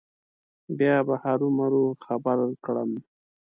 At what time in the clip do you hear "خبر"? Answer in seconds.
2.05-2.37